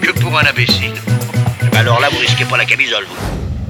que 0.00 0.12
pour 0.20 0.38
un 0.38 0.44
imbécile. 0.44 0.92
Alors 1.72 2.00
là, 2.00 2.08
vous 2.10 2.18
risquez 2.18 2.44
pas 2.44 2.56
la 2.56 2.64
camisole. 2.64 3.04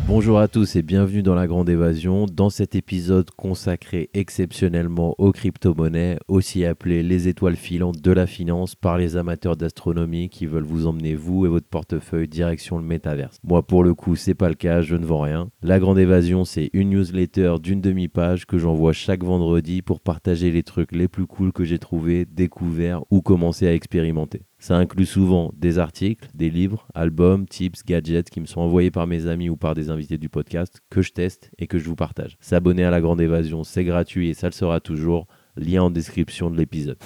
Bonjour 0.06 0.40
à 0.40 0.48
tous 0.48 0.74
et 0.74 0.82
bienvenue 0.82 1.22
dans 1.22 1.36
la 1.36 1.46
Grande 1.46 1.68
Évasion. 1.68 2.26
Dans 2.26 2.50
cet 2.50 2.74
épisode 2.74 3.30
consacré 3.30 4.10
exceptionnellement 4.12 5.14
aux 5.18 5.30
crypto-monnaies, 5.30 6.18
aussi 6.26 6.64
appelées 6.64 7.04
les 7.04 7.28
étoiles 7.28 7.54
filantes 7.54 8.00
de 8.00 8.10
la 8.10 8.26
finance 8.26 8.74
par 8.74 8.98
les 8.98 9.16
amateurs 9.16 9.56
d'astronomie 9.56 10.28
qui 10.28 10.46
veulent 10.46 10.64
vous 10.64 10.88
emmener 10.88 11.14
vous 11.14 11.46
et 11.46 11.48
votre 11.48 11.68
portefeuille 11.68 12.26
direction 12.26 12.78
le 12.78 12.84
métaverse. 12.84 13.38
Moi 13.44 13.62
pour 13.64 13.84
le 13.84 13.94
coup, 13.94 14.16
c'est 14.16 14.34
pas 14.34 14.48
le 14.48 14.56
cas, 14.56 14.82
je 14.82 14.96
ne 14.96 15.06
vends 15.06 15.20
rien. 15.20 15.48
La 15.62 15.78
Grande 15.78 16.00
Évasion, 16.00 16.44
c'est 16.44 16.70
une 16.72 16.90
newsletter 16.90 17.56
d'une 17.62 17.80
demi-page 17.80 18.46
que 18.46 18.58
j'envoie 18.58 18.92
chaque 18.92 19.22
vendredi 19.22 19.80
pour 19.80 20.00
partager 20.00 20.50
les 20.50 20.64
trucs 20.64 20.90
les 20.90 21.06
plus 21.06 21.26
cool 21.26 21.52
que 21.52 21.64
j'ai 21.64 21.78
trouvés, 21.78 22.24
découverts 22.24 23.02
ou 23.10 23.22
commencé 23.22 23.68
à 23.68 23.74
expérimenter. 23.74 24.42
Ça 24.60 24.76
inclut 24.76 25.06
souvent 25.06 25.54
des 25.56 25.78
articles, 25.78 26.28
des 26.34 26.50
livres, 26.50 26.86
albums, 26.94 27.46
tips, 27.48 27.82
gadgets 27.82 28.28
qui 28.28 28.42
me 28.42 28.44
sont 28.44 28.60
envoyés 28.60 28.90
par 28.90 29.06
mes 29.06 29.26
amis 29.26 29.48
ou 29.48 29.56
par 29.56 29.74
des 29.74 29.88
invités 29.88 30.18
du 30.18 30.28
podcast 30.28 30.82
que 30.90 31.00
je 31.00 31.12
teste 31.12 31.50
et 31.58 31.66
que 31.66 31.78
je 31.78 31.88
vous 31.88 31.96
partage. 31.96 32.36
S'abonner 32.40 32.84
à 32.84 32.90
la 32.90 33.00
Grande 33.00 33.22
Évasion, 33.22 33.64
c'est 33.64 33.84
gratuit 33.84 34.28
et 34.28 34.34
ça 34.34 34.48
le 34.48 34.52
sera 34.52 34.78
toujours. 34.78 35.26
Lien 35.56 35.84
en 35.84 35.90
description 35.90 36.50
de 36.50 36.58
l'épisode. 36.58 36.98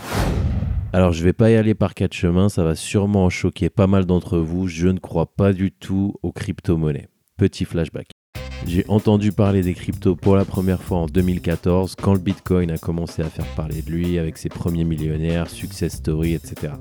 Alors 0.93 1.12
je 1.12 1.23
vais 1.23 1.33
pas 1.33 1.51
y 1.51 1.55
aller 1.55 1.75
par 1.75 1.95
quatre 1.95 2.12
chemins, 2.12 2.48
ça 2.48 2.65
va 2.65 2.75
sûrement 2.75 3.31
choquer 3.31 3.71
pas 3.71 3.87
mal 3.87 4.05
d'entre 4.05 4.39
vous. 4.39 4.67
Je 4.67 4.89
ne 4.89 4.98
crois 4.98 5.27
pas 5.27 5.53
du 5.53 5.71
tout 5.71 6.15
aux 6.25 6.33
crypto-monnaies. 6.33 7.09
Petit 7.37 7.65
flashback. 7.65 8.09
J'ai 8.67 8.84
entendu 8.89 9.31
parler 9.31 9.62
des 9.62 9.75
cryptos 9.75 10.17
pour 10.17 10.34
la 10.34 10.45
première 10.45 10.83
fois 10.83 10.98
en 10.98 11.06
2014 11.06 11.95
quand 11.95 12.15
le 12.15 12.19
Bitcoin 12.19 12.73
a 12.73 12.78
commencé 12.78 13.23
à 13.23 13.28
faire 13.28 13.47
parler 13.55 13.83
de 13.83 13.91
lui 13.93 14.19
avec 14.19 14.39
ses 14.39 14.48
premiers 14.48 14.84
millionnaires, 14.84 15.48
success 15.48 15.95
story, 15.95 16.34
etc. 16.34 16.73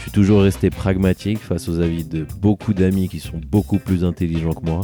Je 0.00 0.04
suis 0.04 0.12
toujours 0.12 0.40
resté 0.40 0.70
pragmatique 0.70 1.40
face 1.40 1.68
aux 1.68 1.78
avis 1.78 2.04
de 2.04 2.26
beaucoup 2.40 2.72
d'amis 2.72 3.10
qui 3.10 3.20
sont 3.20 3.38
beaucoup 3.50 3.78
plus 3.78 4.02
intelligents 4.02 4.54
que 4.54 4.64
moi. 4.64 4.80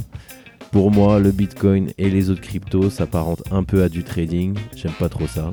Pour 0.73 0.91
moi, 0.91 1.19
le 1.19 1.33
Bitcoin 1.33 1.91
et 1.97 2.11
les 2.11 2.29
autres 2.29 2.43
cryptos 2.43 2.91
s'apparentent 2.91 3.43
un 3.51 3.65
peu 3.65 3.83
à 3.83 3.89
du 3.89 4.05
trading, 4.05 4.59
j'aime 4.77 4.93
pas 4.93 5.09
trop 5.09 5.27
ça, 5.27 5.53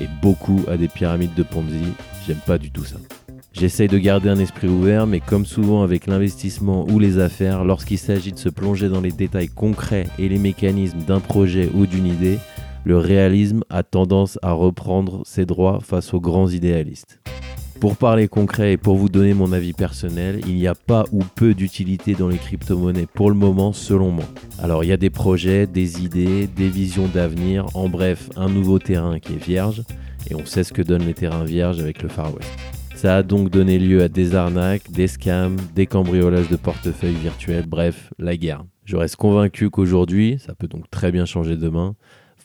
et 0.00 0.06
beaucoup 0.22 0.62
à 0.66 0.78
des 0.78 0.88
pyramides 0.88 1.34
de 1.34 1.42
Ponzi, 1.42 1.92
j'aime 2.26 2.40
pas 2.46 2.56
du 2.56 2.70
tout 2.70 2.84
ça. 2.84 2.96
J'essaye 3.52 3.86
de 3.86 3.98
garder 3.98 4.30
un 4.30 4.38
esprit 4.38 4.66
ouvert, 4.66 5.06
mais 5.06 5.20
comme 5.20 5.44
souvent 5.44 5.82
avec 5.82 6.06
l'investissement 6.06 6.86
ou 6.88 6.98
les 6.98 7.18
affaires, 7.18 7.64
lorsqu'il 7.64 7.98
s'agit 7.98 8.32
de 8.32 8.38
se 8.38 8.48
plonger 8.48 8.88
dans 8.88 9.02
les 9.02 9.12
détails 9.12 9.48
concrets 9.48 10.06
et 10.18 10.30
les 10.30 10.38
mécanismes 10.38 11.02
d'un 11.06 11.20
projet 11.20 11.68
ou 11.74 11.86
d'une 11.86 12.06
idée, 12.06 12.38
le 12.84 12.96
réalisme 12.96 13.62
a 13.68 13.82
tendance 13.82 14.38
à 14.40 14.52
reprendre 14.52 15.20
ses 15.26 15.44
droits 15.44 15.80
face 15.82 16.14
aux 16.14 16.20
grands 16.20 16.48
idéalistes. 16.48 17.18
Pour 17.82 17.96
parler 17.96 18.28
concret 18.28 18.74
et 18.74 18.76
pour 18.76 18.94
vous 18.94 19.08
donner 19.08 19.34
mon 19.34 19.52
avis 19.52 19.72
personnel, 19.72 20.40
il 20.46 20.54
n'y 20.54 20.68
a 20.68 20.74
pas 20.76 21.04
ou 21.10 21.18
peu 21.34 21.52
d'utilité 21.52 22.14
dans 22.14 22.28
les 22.28 22.38
crypto-monnaies 22.38 23.08
pour 23.12 23.28
le 23.28 23.34
moment 23.34 23.72
selon 23.72 24.12
moi. 24.12 24.24
Alors 24.60 24.84
il 24.84 24.86
y 24.86 24.92
a 24.92 24.96
des 24.96 25.10
projets, 25.10 25.66
des 25.66 26.04
idées, 26.04 26.46
des 26.46 26.68
visions 26.68 27.08
d'avenir, 27.08 27.66
en 27.74 27.88
bref, 27.88 28.30
un 28.36 28.48
nouveau 28.48 28.78
terrain 28.78 29.18
qui 29.18 29.32
est 29.32 29.44
vierge, 29.44 29.82
et 30.30 30.36
on 30.36 30.46
sait 30.46 30.62
ce 30.62 30.72
que 30.72 30.80
donnent 30.80 31.06
les 31.06 31.12
terrains 31.12 31.42
vierges 31.42 31.80
avec 31.80 32.04
le 32.04 32.08
Far 32.08 32.32
West. 32.32 32.48
Ça 32.94 33.16
a 33.16 33.22
donc 33.24 33.50
donné 33.50 33.80
lieu 33.80 34.04
à 34.04 34.08
des 34.08 34.36
arnaques, 34.36 34.88
des 34.92 35.08
scams, 35.08 35.56
des 35.74 35.86
cambriolages 35.86 36.48
de 36.48 36.54
portefeuilles 36.54 37.16
virtuels, 37.16 37.66
bref, 37.66 38.12
la 38.16 38.36
guerre. 38.36 38.64
Je 38.84 38.94
reste 38.94 39.16
convaincu 39.16 39.70
qu'aujourd'hui, 39.70 40.38
ça 40.38 40.54
peut 40.54 40.68
donc 40.68 40.88
très 40.88 41.10
bien 41.10 41.24
changer 41.24 41.56
demain, 41.56 41.96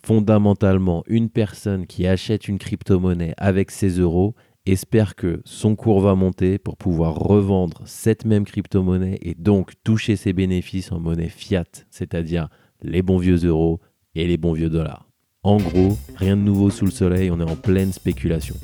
fondamentalement, 0.04 1.04
une 1.06 1.30
personne 1.30 1.86
qui 1.86 2.08
achète 2.08 2.48
une 2.48 2.58
crypto-monnaie 2.58 3.36
avec 3.38 3.70
ses 3.70 4.00
euros 4.00 4.34
espère 4.72 5.16
que 5.16 5.42
son 5.46 5.76
cours 5.76 6.02
va 6.02 6.16
monter 6.16 6.58
pour 6.58 6.78
pouvoir 6.78 7.16
revendre 7.16 7.82
cette 7.86 8.26
même 8.26 8.46
crypto-monnaie 8.46 9.18
et 9.22 9.36
donc 9.36 9.74
toucher 9.84 10.16
ses 10.16 10.34
bénéfices 10.34 10.92
en 10.92 11.00
monnaie 11.00 11.30
fiat, 11.30 11.66
c'est-à-dire 11.90 12.50
les 12.82 13.02
bons 13.02 13.18
vieux 13.18 13.46
euros 13.46 13.80
et 14.16 14.28
les 14.28 14.38
bons 14.38 14.54
vieux 14.54 14.70
dollars. 14.70 15.10
En 15.44 15.58
gros, 15.58 15.98
rien 16.16 16.36
de 16.36 16.42
nouveau 16.42 16.70
sous 16.70 16.86
le 16.86 16.92
soleil, 16.92 17.32
on 17.32 17.40
est 17.40 17.50
en 17.50 17.56
pleine 17.56 17.94
spéculation. 17.94 18.56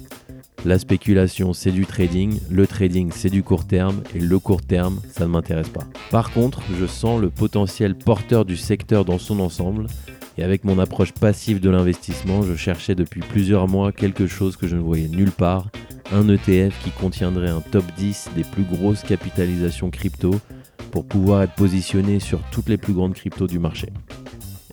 La 0.65 0.79
spéculation, 0.79 1.53
c'est 1.53 1.71
du 1.71 1.85
trading, 1.85 2.39
le 2.49 2.67
trading, 2.67 3.11
c'est 3.13 3.29
du 3.29 3.43
court 3.43 3.67
terme, 3.67 4.01
et 4.15 4.19
le 4.19 4.39
court 4.39 4.61
terme, 4.61 5.01
ça 5.09 5.25
ne 5.25 5.29
m'intéresse 5.29 5.69
pas. 5.69 5.85
Par 6.09 6.31
contre, 6.31 6.61
je 6.79 6.85
sens 6.85 7.21
le 7.21 7.29
potentiel 7.29 7.95
porteur 7.95 8.45
du 8.45 8.55
secteur 8.55 9.03
dans 9.03 9.17
son 9.17 9.39
ensemble, 9.41 9.87
et 10.37 10.43
avec 10.43 10.63
mon 10.63 10.79
approche 10.79 11.11
passive 11.11 11.59
de 11.59 11.69
l'investissement, 11.69 12.43
je 12.43 12.55
cherchais 12.55 12.95
depuis 12.95 13.21
plusieurs 13.21 13.67
mois 13.67 13.91
quelque 13.91 14.25
chose 14.25 14.55
que 14.55 14.67
je 14.67 14.75
ne 14.75 14.81
voyais 14.81 15.09
nulle 15.09 15.31
part, 15.31 15.69
un 16.13 16.29
ETF 16.29 16.79
qui 16.83 16.91
contiendrait 16.91 17.49
un 17.49 17.61
top 17.61 17.85
10 17.97 18.29
des 18.35 18.43
plus 18.43 18.63
grosses 18.63 19.01
capitalisations 19.01 19.89
crypto 19.89 20.35
pour 20.91 21.07
pouvoir 21.07 21.41
être 21.41 21.55
positionné 21.55 22.19
sur 22.19 22.39
toutes 22.51 22.69
les 22.69 22.77
plus 22.77 22.93
grandes 22.93 23.15
cryptos 23.15 23.47
du 23.47 23.57
marché. 23.57 23.87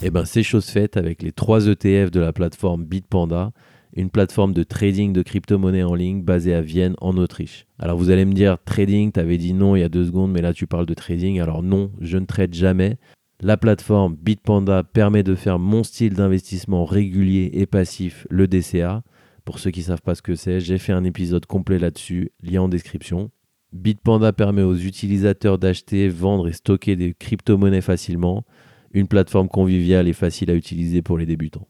Et 0.03 0.11
ben 0.11 0.27
c'est 0.27 0.43
chose 0.43 0.67
faite 0.67 0.99
avec 0.99 1.23
les 1.23 1.33
3 1.33 1.69
ETF 1.69 2.11
de 2.11 2.21
la 2.21 2.35
plateforme 2.35 2.85
Bitpanda, 2.85 3.53
une 3.95 4.11
plateforme 4.11 4.53
de 4.53 4.63
trading 4.63 5.15
de 5.15 5.23
crypto-monnaies 5.23 5.83
en 5.83 5.95
ligne 5.95 6.23
basée 6.23 6.55
à 6.55 6.61
Vienne 6.61 6.95
en 7.01 7.17
Autriche. 7.17 7.67
Alors 7.79 7.97
vous 7.97 8.11
allez 8.11 8.27
me 8.27 8.35
dire 8.35 8.59
trading, 8.67 9.11
t'avais 9.11 9.39
dit 9.39 9.55
non 9.55 9.77
il 9.77 9.81
y 9.81 9.85
a 9.85 9.89
deux 9.89 10.05
secondes, 10.05 10.33
mais 10.33 10.43
là 10.43 10.53
tu 10.53 10.67
parles 10.67 10.87
de 10.87 10.95
trading. 10.95 11.41
Alors 11.41 11.63
non, 11.63 11.91
je 12.01 12.19
ne 12.19 12.27
trade 12.27 12.53
jamais. 12.53 12.99
La 13.41 13.57
plateforme 13.57 14.15
Bitpanda 14.15 14.85
permet 14.85 15.23
de 15.23 15.35
faire 15.35 15.59
mon 15.59 15.85
style 15.85 16.13
d'investissement 16.13 16.85
régulier 16.85 17.49
et 17.55 17.65
passif, 17.65 18.27
le 18.29 18.47
DCA. 18.47 19.03
Pour 19.51 19.59
ceux 19.59 19.73
qui 19.73 19.81
ne 19.81 19.87
savent 19.87 20.01
pas 20.01 20.15
ce 20.15 20.23
que 20.23 20.37
c'est, 20.37 20.61
j'ai 20.61 20.79
fait 20.79 20.93
un 20.93 21.03
épisode 21.03 21.45
complet 21.45 21.81
là-dessus, 21.81 22.31
lien 22.41 22.63
en 22.63 22.69
description. 22.69 23.33
Bitpanda 23.73 24.33
permet 24.33 24.63
aux 24.63 24.77
utilisateurs 24.77 25.59
d'acheter, 25.59 26.09
vendre 26.09 26.47
et 26.47 26.53
stocker 26.53 26.95
des 26.95 27.15
crypto-monnaies 27.15 27.81
facilement. 27.81 28.45
Une 28.93 29.09
plateforme 29.09 29.49
conviviale 29.49 30.07
et 30.07 30.13
facile 30.13 30.53
à 30.53 30.55
utiliser 30.55 31.03
pour 31.03 31.19
les 31.19 31.27
débutants. 31.27 31.67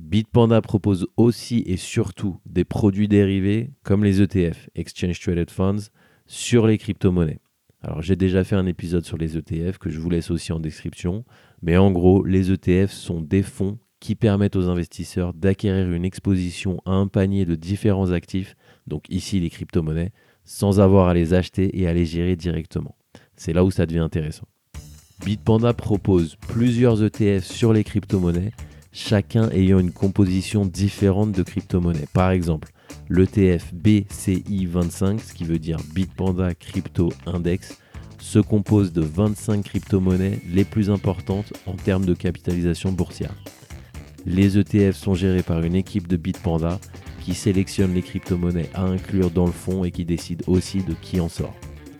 Bitpanda 0.00 0.60
propose 0.60 1.06
aussi 1.16 1.62
et 1.66 1.76
surtout 1.76 2.40
des 2.46 2.64
produits 2.64 3.06
dérivés 3.06 3.70
comme 3.84 4.02
les 4.02 4.20
ETF, 4.20 4.68
Exchange 4.74 5.20
Traded 5.20 5.52
Funds, 5.52 5.90
sur 6.26 6.66
les 6.66 6.78
crypto-monnaies. 6.78 7.38
Alors 7.80 8.02
j'ai 8.02 8.16
déjà 8.16 8.42
fait 8.42 8.56
un 8.56 8.66
épisode 8.66 9.04
sur 9.04 9.18
les 9.18 9.36
ETF 9.36 9.78
que 9.78 9.88
je 9.88 10.00
vous 10.00 10.10
laisse 10.10 10.32
aussi 10.32 10.52
en 10.52 10.58
description, 10.58 11.24
mais 11.62 11.76
en 11.76 11.92
gros, 11.92 12.24
les 12.24 12.50
ETF 12.50 12.90
sont 12.90 13.20
des 13.20 13.44
fonds 13.44 13.78
qui 14.00 14.14
permettent 14.14 14.56
aux 14.56 14.68
investisseurs 14.68 15.34
d'acquérir 15.34 15.90
une 15.90 16.04
exposition 16.04 16.80
à 16.84 16.92
un 16.92 17.06
panier 17.06 17.44
de 17.44 17.54
différents 17.54 18.12
actifs, 18.12 18.56
donc 18.86 19.04
ici 19.08 19.40
les 19.40 19.50
crypto-monnaies, 19.50 20.12
sans 20.44 20.80
avoir 20.80 21.08
à 21.08 21.14
les 21.14 21.34
acheter 21.34 21.78
et 21.78 21.86
à 21.86 21.92
les 21.92 22.06
gérer 22.06 22.36
directement. 22.36 22.96
C'est 23.36 23.52
là 23.52 23.64
où 23.64 23.70
ça 23.70 23.86
devient 23.86 23.98
intéressant. 23.98 24.46
Bitpanda 25.24 25.72
propose 25.72 26.36
plusieurs 26.36 27.02
ETF 27.02 27.44
sur 27.44 27.72
les 27.72 27.84
crypto-monnaies, 27.84 28.52
chacun 28.92 29.50
ayant 29.50 29.80
une 29.80 29.92
composition 29.92 30.64
différente 30.64 31.32
de 31.32 31.42
crypto-monnaies. 31.42 32.06
Par 32.12 32.30
exemple, 32.30 32.70
l'ETF 33.08 33.74
BCI25, 33.74 35.18
ce 35.20 35.34
qui 35.34 35.44
veut 35.44 35.58
dire 35.58 35.78
Bitpanda 35.92 36.54
Crypto 36.54 37.10
Index, 37.26 37.78
se 38.20 38.38
compose 38.38 38.92
de 38.92 39.02
25 39.02 39.64
crypto-monnaies 39.64 40.40
les 40.50 40.64
plus 40.64 40.90
importantes 40.90 41.52
en 41.66 41.74
termes 41.74 42.04
de 42.04 42.14
capitalisation 42.14 42.92
boursière. 42.92 43.34
Les 44.30 44.58
ETF 44.58 44.94
sont 44.94 45.14
gérés 45.14 45.42
par 45.42 45.62
une 45.62 45.74
équipe 45.74 46.06
de 46.06 46.18
Bitpanda 46.18 46.78
qui 47.22 47.32
sélectionne 47.32 47.94
les 47.94 48.02
crypto-monnaies 48.02 48.68
à 48.74 48.82
inclure 48.82 49.30
dans 49.30 49.46
le 49.46 49.52
fonds 49.52 49.84
et 49.84 49.90
qui 49.90 50.04
décide 50.04 50.42
aussi 50.46 50.82
de 50.82 50.92
qui 50.92 51.18
en 51.18 51.30
sort. 51.30 51.54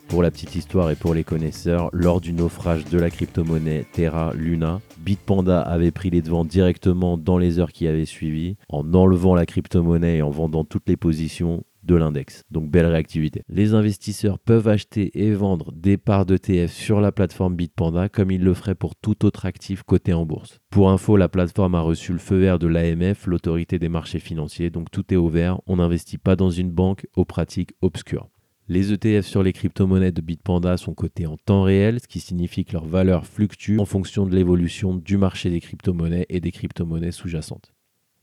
Pour 0.09 0.23
la 0.23 0.31
petite 0.31 0.55
histoire 0.55 0.91
et 0.91 0.95
pour 0.95 1.15
les 1.15 1.25
connaisseurs, 1.25 1.89
lors 1.95 2.21
du 2.21 2.35
naufrage 2.35 2.85
de 2.85 2.99
la 2.99 3.09
crypto-monnaie 3.09 3.87
Terra 3.95 4.35
Luna, 4.35 4.83
Bitpanda 4.99 5.63
avait 5.63 5.91
pris 5.91 6.11
les 6.11 6.21
devants 6.21 6.45
directement 6.45 7.17
dans 7.17 7.39
les 7.39 7.61
heures 7.61 7.73
qui 7.73 7.89
avaient 7.89 8.05
suivi, 8.05 8.57
en 8.69 8.93
enlevant 8.93 9.35
la 9.35 9.47
crypto-monnaie 9.47 10.19
et 10.19 10.23
en 10.23 10.31
vendant 10.31 10.65
toutes 10.65 10.89
les 10.91 10.99
positions 10.99 11.65
de 11.89 11.97
l'index. 11.97 12.45
Donc 12.53 12.71
belle 12.71 12.87
réactivité. 12.87 13.43
Les 13.49 13.75
investisseurs 13.75 14.39
peuvent 14.39 14.69
acheter 14.69 15.11
et 15.25 15.33
vendre 15.33 15.73
des 15.73 15.97
parts 15.97 16.27
d'ETF 16.27 16.71
sur 16.71 17.01
la 17.01 17.11
plateforme 17.11 17.57
Bitpanda 17.57 18.09
comme 18.09 18.31
ils 18.31 18.45
le 18.45 18.55
feraient 18.55 18.77
pour 18.77 18.95
tout 18.95 19.25
autre 19.25 19.47
actif 19.47 19.83
coté 19.83 20.13
en 20.13 20.27
bourse. 20.27 20.61
Pour 20.71 20.91
info, 20.91 21.17
la 21.17 21.29
plateforme 21.29 21.75
a 21.75 21.81
reçu 21.81 22.13
le 22.13 22.19
feu 22.19 22.37
vert 22.37 22.59
de 22.59 22.67
l'AMF, 22.69 23.27
l'autorité 23.27 23.79
des 23.79 23.89
marchés 23.89 24.21
financiers, 24.21 24.71
donc 24.71 24.91
tout 24.91 25.13
est 25.13 25.17
ouvert, 25.17 25.61
on 25.67 25.77
n'investit 25.77 26.19
pas 26.19 26.37
dans 26.37 26.51
une 26.51 26.71
banque 26.71 27.07
aux 27.17 27.25
pratiques 27.25 27.73
obscures. 27.81 28.29
Les 28.71 28.93
ETF 28.93 29.25
sur 29.25 29.43
les 29.43 29.55
crypto-monnaies 29.55 30.13
de 30.13 30.21
Bitpanda 30.21 30.77
sont 30.77 30.93
cotés 30.93 31.27
en 31.27 31.39
temps 31.39 31.63
réel, 31.63 32.01
ce 32.01 32.07
qui 32.07 32.21
signifie 32.21 32.67
que 32.67 32.75
leur 32.75 32.85
valeur 32.85 33.25
fluctue 33.25 33.79
en 33.79 33.87
fonction 33.87 34.27
de 34.27 34.35
l'évolution 34.37 34.95
du 34.95 35.17
marché 35.17 35.49
des 35.49 35.61
crypto-monnaies 35.61 36.27
et 36.29 36.41
des 36.41 36.53
crypto-monnaies 36.53 37.13
sous-jacentes. 37.13 37.73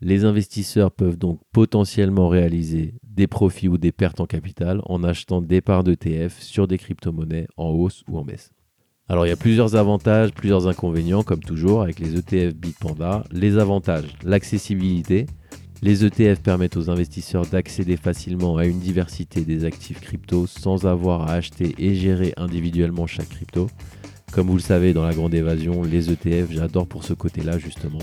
Les 0.01 0.25
investisseurs 0.25 0.92
peuvent 0.92 1.18
donc 1.18 1.39
potentiellement 1.53 2.27
réaliser 2.27 2.95
des 3.03 3.27
profits 3.27 3.69
ou 3.69 3.77
des 3.77 3.94
pertes 3.94 4.19
en 4.19 4.25
capital 4.25 4.81
en 4.86 5.03
achetant 5.03 5.42
des 5.42 5.62
parts 5.62 5.83
d'ETF 5.83 6.42
sur 6.42 6.68
des 6.68 6.77
crypto-monnaies 6.77 7.47
en 7.56 7.69
hausse 7.69 8.03
ou 8.09 8.18
en 8.18 8.25
baisse. 8.25 8.51
Alors 9.07 9.25
il 9.25 9.30
y 9.30 9.33
a 9.33 9.38
plusieurs 9.38 9.75
avantages, 9.75 10.33
plusieurs 10.33 10.68
inconvénients 10.68 11.24
comme 11.24 11.39
toujours 11.39 11.81
avec 11.81 12.00
les 12.00 12.15
ETF 12.15 12.56
Bitpanda. 12.56 13.24
Les 13.31 13.57
avantages, 13.57 14.15
l'accessibilité. 14.24 15.27
Les 15.81 16.03
ETF 16.03 16.41
permettent 16.41 16.77
aux 16.77 16.89
investisseurs 16.89 17.45
d'accéder 17.45 17.95
facilement 17.95 18.57
à 18.57 18.65
une 18.65 18.80
diversité 18.80 19.41
des 19.45 19.63
actifs 19.63 20.01
crypto 20.01 20.48
sans 20.48 20.86
avoir 20.86 21.30
à 21.30 21.33
acheter 21.33 21.75
et 21.77 21.95
gérer 21.95 22.33
individuellement 22.38 23.07
chaque 23.07 23.30
crypto. 23.30 23.69
Comme 24.31 24.48
vous 24.48 24.56
le 24.56 24.62
savez 24.62 24.94
dans 24.94 25.06
la 25.06 25.13
grande 25.13 25.33
évasion, 25.33 25.83
les 25.83 26.12
ETF, 26.12 26.51
j'adore 26.51 26.88
pour 26.88 27.03
ce 27.03 27.13
côté-là 27.13 27.59
justement. 27.59 28.00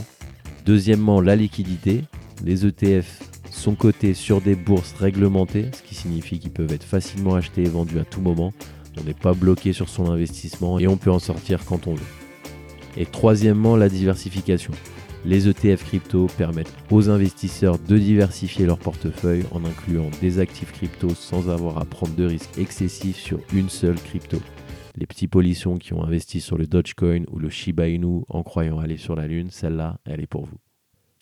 Deuxièmement, 0.64 1.20
la 1.20 1.36
liquidité. 1.36 2.02
Les 2.44 2.66
ETF 2.66 3.22
sont 3.50 3.74
cotés 3.74 4.14
sur 4.14 4.40
des 4.40 4.54
bourses 4.54 4.94
réglementées, 4.94 5.66
ce 5.76 5.82
qui 5.82 5.94
signifie 5.94 6.38
qu'ils 6.38 6.50
peuvent 6.50 6.72
être 6.72 6.84
facilement 6.84 7.34
achetés 7.34 7.62
et 7.62 7.68
vendus 7.68 7.98
à 7.98 8.04
tout 8.04 8.20
moment. 8.20 8.52
On 9.00 9.04
n'est 9.04 9.14
pas 9.14 9.34
bloqué 9.34 9.72
sur 9.72 9.88
son 9.88 10.10
investissement 10.10 10.78
et 10.78 10.86
on 10.86 10.96
peut 10.96 11.10
en 11.10 11.18
sortir 11.18 11.64
quand 11.64 11.86
on 11.86 11.94
veut. 11.94 12.00
Et 12.96 13.06
troisièmement, 13.06 13.76
la 13.76 13.88
diversification. 13.88 14.72
Les 15.24 15.48
ETF 15.48 15.84
crypto 15.84 16.26
permettent 16.36 16.74
aux 16.90 17.08
investisseurs 17.08 17.78
de 17.78 17.96
diversifier 17.96 18.66
leur 18.66 18.78
portefeuille 18.78 19.44
en 19.52 19.64
incluant 19.64 20.10
des 20.20 20.40
actifs 20.40 20.72
crypto 20.72 21.10
sans 21.14 21.48
avoir 21.48 21.78
à 21.78 21.84
prendre 21.84 22.14
de 22.16 22.26
risques 22.26 22.58
excessifs 22.58 23.18
sur 23.18 23.38
une 23.54 23.68
seule 23.68 23.94
crypto. 23.94 24.38
Les 24.94 25.06
petits 25.06 25.28
polissons 25.28 25.78
qui 25.78 25.94
ont 25.94 26.04
investi 26.04 26.40
sur 26.40 26.58
le 26.58 26.66
Dogecoin 26.66 27.24
ou 27.30 27.38
le 27.38 27.48
Shiba 27.48 27.88
Inu 27.88 28.22
en 28.28 28.42
croyant 28.42 28.78
aller 28.78 28.98
sur 28.98 29.16
la 29.16 29.26
Lune, 29.26 29.50
celle-là, 29.50 29.98
elle 30.04 30.20
est 30.20 30.26
pour 30.26 30.44
vous. 30.44 30.58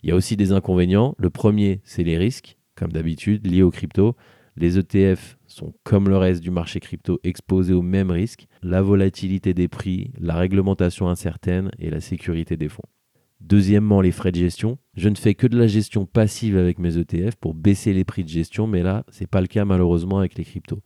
Il 0.03 0.09
y 0.09 0.13
a 0.13 0.17
aussi 0.17 0.37
des 0.37 0.53
inconvénients. 0.53 1.15
Le 1.19 1.31
premier, 1.31 1.81
c'est 1.85 2.03
les 2.03 2.19
risques, 2.19 2.57
comme 2.75 2.93
d'habitude, 2.93 3.47
liés 3.47 3.63
aux 3.63 3.71
crypto. 3.71 4.17
Les 4.57 4.79
ETF 4.79 5.39
sont, 5.47 5.73
comme 5.85 6.09
le 6.09 6.17
reste 6.17 6.43
du 6.43 6.51
marché 6.51 6.81
crypto, 6.81 7.21
exposés 7.23 7.75
aux 7.75 7.83
mêmes 7.83 8.11
risques, 8.11 8.47
la 8.63 8.83
volatilité 8.83 9.55
des 9.55 9.69
prix, 9.69 10.13
la 10.19 10.37
réglementation 10.37 11.09
incertaine 11.09 11.71
et 11.79 11.91
la 11.91 12.01
sécurité 12.01 12.57
des 12.57 12.69
fonds. 12.69 12.83
Deuxièmement, 13.41 14.03
les 14.03 14.13
frais 14.13 14.33
de 14.33 14.37
gestion. 14.37 14.79
Je 14.95 15.09
ne 15.09 15.15
fais 15.15 15.35
que 15.35 15.47
de 15.47 15.59
la 15.59 15.67
gestion 15.67 16.05
passive 16.05 16.59
avec 16.59 16.79
mes 16.79 16.99
ETF 16.99 17.37
pour 17.37 17.55
baisser 17.55 17.95
les 17.95 18.05
prix 18.05 18.23
de 18.23 18.29
gestion, 18.29 18.67
mais 18.67 18.83
là, 18.83 19.05
ce 19.11 19.21
n'est 19.21 19.27
pas 19.27 19.41
le 19.41 19.47
cas 19.47 19.65
malheureusement 19.65 20.19
avec 20.19 20.37
les 20.37 20.45
cryptos. 20.45 20.83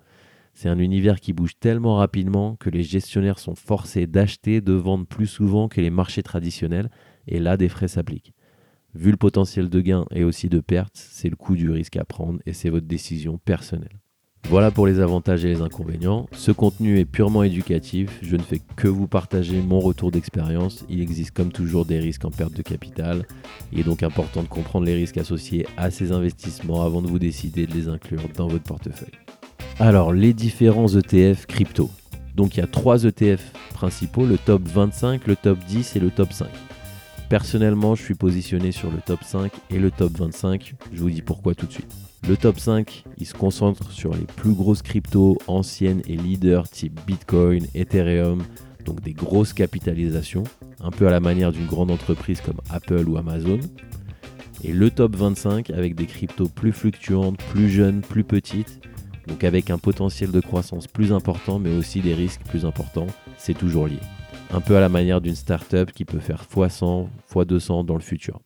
C'est 0.54 0.68
un 0.68 0.78
univers 0.78 1.20
qui 1.20 1.32
bouge 1.32 1.58
tellement 1.58 1.96
rapidement 1.96 2.56
que 2.56 2.70
les 2.70 2.84
gestionnaires 2.84 3.40
sont 3.40 3.56
forcés 3.56 4.06
d'acheter, 4.06 4.60
de 4.60 4.72
vendre 4.72 5.04
plus 5.04 5.26
souvent 5.26 5.68
que 5.68 5.80
les 5.80 5.90
marchés 5.90 6.22
traditionnels, 6.22 6.90
et 7.26 7.40
là, 7.40 7.56
des 7.56 7.68
frais 7.68 7.88
s'appliquent. 7.88 8.34
Vu 8.94 9.10
le 9.10 9.16
potentiel 9.16 9.68
de 9.68 9.80
gain 9.80 10.06
et 10.12 10.22
aussi 10.22 10.48
de 10.48 10.60
perte, 10.60 10.94
c'est 10.94 11.28
le 11.28 11.34
coût 11.34 11.56
du 11.56 11.70
risque 11.70 11.96
à 11.96 12.04
prendre 12.04 12.38
et 12.46 12.52
c'est 12.52 12.70
votre 12.70 12.86
décision 12.86 13.38
personnelle. 13.38 14.00
Voilà 14.48 14.70
pour 14.70 14.86
les 14.86 15.00
avantages 15.00 15.44
et 15.44 15.48
les 15.48 15.62
inconvénients. 15.62 16.28
Ce 16.32 16.52
contenu 16.52 16.98
est 17.00 17.06
purement 17.06 17.42
éducatif. 17.42 18.20
Je 18.22 18.36
ne 18.36 18.42
fais 18.42 18.60
que 18.76 18.86
vous 18.86 19.08
partager 19.08 19.60
mon 19.60 19.80
retour 19.80 20.12
d'expérience. 20.12 20.84
Il 20.88 21.00
existe 21.00 21.32
comme 21.32 21.50
toujours 21.50 21.86
des 21.86 21.98
risques 21.98 22.24
en 22.24 22.30
perte 22.30 22.52
de 22.52 22.62
capital. 22.62 23.26
Il 23.72 23.80
est 23.80 23.84
donc 23.84 24.02
important 24.02 24.42
de 24.42 24.48
comprendre 24.48 24.86
les 24.86 24.94
risques 24.94 25.16
associés 25.16 25.66
à 25.76 25.90
ces 25.90 26.12
investissements 26.12 26.84
avant 26.84 27.02
de 27.02 27.08
vous 27.08 27.18
décider 27.18 27.66
de 27.66 27.72
les 27.72 27.88
inclure 27.88 28.20
dans 28.36 28.46
votre 28.46 28.64
portefeuille. 28.64 29.18
Alors, 29.81 30.12
les 30.12 30.32
différents 30.32 30.87
ETF 30.87 31.47
crypto. 31.47 31.91
Donc, 32.37 32.56
il 32.56 32.61
y 32.61 32.62
a 32.62 32.67
trois 32.69 33.05
ETF 33.05 33.43
principaux, 33.73 34.25
le 34.25 34.38
top 34.38 34.62
25, 34.62 35.26
le 35.26 35.35
top 35.35 35.59
10 35.67 35.97
et 35.97 35.99
le 35.99 36.11
top 36.11 36.32
5. 36.32 36.47
Personnellement, 37.29 37.97
je 37.97 38.03
suis 38.05 38.15
positionné 38.15 38.71
sur 38.71 38.88
le 38.93 38.99
top 38.99 39.25
5 39.25 39.50
et 39.71 39.81
le 39.81 39.91
top 39.91 40.17
25. 40.17 40.75
Je 40.93 41.00
vous 41.00 41.11
dis 41.11 41.23
pourquoi 41.23 41.56
tout 41.56 41.67
de 41.67 41.73
suite. 41.73 41.93
Le 42.29 42.37
top 42.37 42.61
5, 42.61 43.05
il 43.19 43.26
se 43.26 43.35
concentre 43.35 43.91
sur 43.91 44.15
les 44.15 44.26
plus 44.37 44.53
grosses 44.53 44.82
cryptos 44.82 45.38
anciennes 45.49 46.03
et 46.06 46.17
leaders 46.17 46.69
type 46.69 47.00
Bitcoin, 47.05 47.67
Ethereum, 47.75 48.44
donc 48.85 49.03
des 49.03 49.12
grosses 49.12 49.53
capitalisations, 49.53 50.44
un 50.81 50.91
peu 50.93 51.09
à 51.09 51.11
la 51.11 51.21
manière 51.21 51.50
d'une 51.50 51.67
grande 51.67 51.91
entreprise 51.91 52.41
comme 52.41 52.61
Apple 52.71 53.09
ou 53.09 53.17
Amazon. 53.17 53.59
Et 54.62 54.73
le 54.73 54.91
top 54.91 55.17
25 55.17 55.71
avec 55.71 55.97
des 55.97 56.06
cryptos 56.06 56.49
plus 56.49 56.73
fluctuantes, 56.73 57.38
plus 57.53 57.69
jeunes, 57.69 58.03
plus 58.03 58.25
petites, 58.25 58.81
donc 59.26 59.44
avec 59.44 59.71
un 59.71 59.79
potentiel 59.79 60.31
de 60.31 60.41
croissance 60.41 60.87
plus 60.87 61.12
important 61.12 61.59
mais 61.59 61.75
aussi 61.76 62.00
des 62.00 62.15
risques 62.15 62.43
plus 62.49 62.65
importants, 62.65 63.09
c'est 63.37 63.56
toujours 63.56 63.87
lié 63.87 64.00
un 64.55 64.61
peu 64.61 64.76
à 64.76 64.81
la 64.81 64.88
manière 64.88 65.21
d'une 65.21 65.35
startup 65.35 65.91
qui 65.93 66.05
peut 66.05 66.21
faire 66.21 66.44
x100, 66.44 67.09
x200 67.32 67.85
dans 67.85 67.94
le 67.94 68.00
futur. 68.00 68.41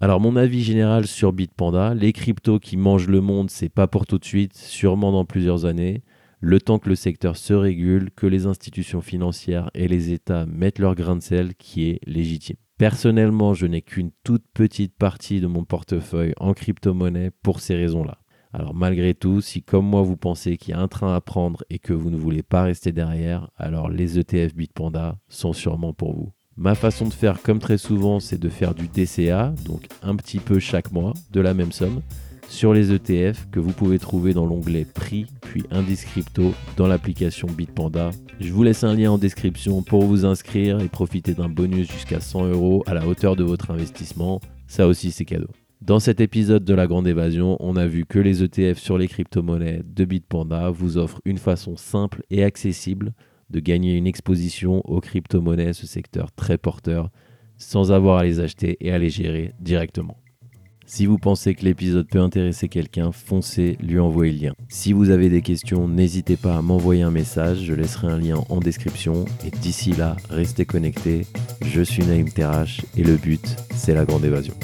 Alors 0.00 0.20
mon 0.20 0.34
avis 0.34 0.62
général 0.62 1.06
sur 1.06 1.32
Bitpanda, 1.32 1.94
les 1.94 2.12
cryptos 2.12 2.58
qui 2.58 2.76
mangent 2.76 3.08
le 3.08 3.20
monde, 3.20 3.48
c'est 3.48 3.68
pas 3.68 3.86
pour 3.86 4.06
tout 4.06 4.18
de 4.18 4.24
suite, 4.24 4.56
sûrement 4.56 5.12
dans 5.12 5.24
plusieurs 5.24 5.64
années, 5.64 6.02
le 6.40 6.60
temps 6.60 6.78
que 6.78 6.88
le 6.88 6.96
secteur 6.96 7.36
se 7.36 7.54
régule, 7.54 8.10
que 8.10 8.26
les 8.26 8.46
institutions 8.46 9.00
financières 9.00 9.70
et 9.74 9.88
les 9.88 10.12
États 10.12 10.46
mettent 10.46 10.80
leur 10.80 10.96
grain 10.96 11.16
de 11.16 11.22
sel 11.22 11.54
qui 11.54 11.88
est 11.88 12.00
légitime. 12.06 12.56
Personnellement, 12.76 13.54
je 13.54 13.66
n'ai 13.66 13.80
qu'une 13.80 14.10
toute 14.22 14.44
petite 14.52 14.96
partie 14.98 15.40
de 15.40 15.46
mon 15.46 15.64
portefeuille 15.64 16.34
en 16.38 16.52
crypto-monnaie 16.52 17.30
pour 17.42 17.60
ces 17.60 17.74
raisons-là. 17.74 18.18
Alors 18.58 18.74
malgré 18.74 19.12
tout, 19.12 19.42
si 19.42 19.62
comme 19.62 19.86
moi 19.86 20.00
vous 20.00 20.16
pensez 20.16 20.56
qu'il 20.56 20.72
y 20.72 20.78
a 20.78 20.80
un 20.80 20.88
train 20.88 21.14
à 21.14 21.20
prendre 21.20 21.62
et 21.68 21.78
que 21.78 21.92
vous 21.92 22.08
ne 22.08 22.16
voulez 22.16 22.42
pas 22.42 22.62
rester 22.62 22.90
derrière, 22.90 23.50
alors 23.58 23.90
les 23.90 24.18
ETF 24.18 24.54
Bitpanda 24.54 25.18
sont 25.28 25.52
sûrement 25.52 25.92
pour 25.92 26.14
vous. 26.14 26.32
Ma 26.56 26.74
façon 26.74 27.04
de 27.06 27.12
faire, 27.12 27.42
comme 27.42 27.58
très 27.58 27.76
souvent, 27.76 28.18
c'est 28.18 28.40
de 28.40 28.48
faire 28.48 28.74
du 28.74 28.88
DCA, 28.88 29.54
donc 29.66 29.86
un 30.02 30.16
petit 30.16 30.38
peu 30.38 30.58
chaque 30.58 30.90
mois, 30.90 31.12
de 31.32 31.40
la 31.42 31.52
même 31.52 31.70
somme, 31.70 32.00
sur 32.48 32.72
les 32.72 32.94
ETF 32.94 33.46
que 33.50 33.60
vous 33.60 33.72
pouvez 33.72 33.98
trouver 33.98 34.32
dans 34.32 34.46
l'onglet 34.46 34.86
Prix, 34.86 35.26
puis 35.42 35.64
Indice 35.70 36.06
Crypto 36.06 36.54
dans 36.78 36.86
l'application 36.86 37.48
Bitpanda. 37.48 38.10
Je 38.40 38.54
vous 38.54 38.62
laisse 38.62 38.84
un 38.84 38.94
lien 38.94 39.10
en 39.10 39.18
description 39.18 39.82
pour 39.82 40.04
vous 40.04 40.24
inscrire 40.24 40.80
et 40.80 40.88
profiter 40.88 41.34
d'un 41.34 41.50
bonus 41.50 41.92
jusqu'à 41.92 42.20
100 42.20 42.46
euros 42.46 42.82
à 42.86 42.94
la 42.94 43.06
hauteur 43.06 43.36
de 43.36 43.44
votre 43.44 43.70
investissement. 43.70 44.40
Ça 44.66 44.86
aussi, 44.86 45.10
c'est 45.10 45.26
cadeau. 45.26 45.48
Dans 45.82 46.00
cet 46.00 46.20
épisode 46.22 46.64
de 46.64 46.74
la 46.74 46.86
Grande 46.86 47.06
Évasion, 47.06 47.58
on 47.60 47.76
a 47.76 47.86
vu 47.86 48.06
que 48.06 48.18
les 48.18 48.42
ETF 48.42 48.78
sur 48.78 48.96
les 48.96 49.08
crypto-monnaies 49.08 49.82
de 49.84 50.04
Bitpanda 50.06 50.70
vous 50.70 50.96
offrent 50.96 51.20
une 51.26 51.36
façon 51.36 51.76
simple 51.76 52.22
et 52.30 52.42
accessible 52.42 53.12
de 53.50 53.60
gagner 53.60 53.94
une 53.94 54.06
exposition 54.06 54.80
aux 54.86 55.00
crypto-monnaies, 55.00 55.74
ce 55.74 55.86
secteur 55.86 56.32
très 56.32 56.56
porteur, 56.56 57.10
sans 57.58 57.92
avoir 57.92 58.18
à 58.18 58.24
les 58.24 58.40
acheter 58.40 58.78
et 58.80 58.90
à 58.90 58.98
les 58.98 59.10
gérer 59.10 59.52
directement. 59.60 60.16
Si 60.86 61.04
vous 61.04 61.18
pensez 61.18 61.54
que 61.54 61.64
l'épisode 61.64 62.08
peut 62.08 62.20
intéresser 62.20 62.68
quelqu'un, 62.68 63.12
foncez 63.12 63.76
lui 63.80 63.98
envoyer 63.98 64.32
le 64.32 64.46
lien. 64.46 64.54
Si 64.68 64.92
vous 64.92 65.10
avez 65.10 65.28
des 65.28 65.42
questions, 65.42 65.88
n'hésitez 65.88 66.36
pas 66.36 66.56
à 66.56 66.62
m'envoyer 66.62 67.02
un 67.02 67.10
message, 67.10 67.64
je 67.64 67.74
laisserai 67.74 68.06
un 68.06 68.18
lien 68.18 68.42
en 68.48 68.60
description. 68.60 69.26
Et 69.44 69.50
d'ici 69.50 69.92
là, 69.92 70.16
restez 70.30 70.64
connectés. 70.64 71.26
Je 71.62 71.82
suis 71.82 72.04
Naïm 72.04 72.30
Terrache 72.30 72.80
et 72.96 73.02
le 73.02 73.16
but, 73.16 73.44
c'est 73.74 73.94
la 73.94 74.04
grande 74.04 74.24
évasion. 74.24 74.54